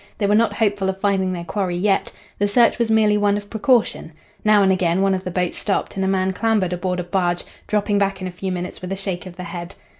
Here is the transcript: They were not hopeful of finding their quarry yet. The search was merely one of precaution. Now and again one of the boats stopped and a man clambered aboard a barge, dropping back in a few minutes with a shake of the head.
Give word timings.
They 0.17 0.25
were 0.25 0.33
not 0.33 0.53
hopeful 0.53 0.89
of 0.89 0.99
finding 0.99 1.31
their 1.31 1.43
quarry 1.43 1.75
yet. 1.77 2.11
The 2.39 2.47
search 2.47 2.79
was 2.79 2.89
merely 2.89 3.19
one 3.19 3.37
of 3.37 3.51
precaution. 3.51 4.13
Now 4.43 4.63
and 4.63 4.71
again 4.71 5.03
one 5.03 5.13
of 5.13 5.23
the 5.25 5.29
boats 5.29 5.59
stopped 5.59 5.95
and 5.95 6.03
a 6.03 6.07
man 6.07 6.33
clambered 6.33 6.73
aboard 6.73 6.99
a 6.99 7.03
barge, 7.03 7.43
dropping 7.67 7.99
back 7.99 8.19
in 8.19 8.27
a 8.27 8.31
few 8.31 8.51
minutes 8.51 8.81
with 8.81 8.91
a 8.91 8.95
shake 8.95 9.27
of 9.27 9.35
the 9.35 9.43
head. 9.43 9.75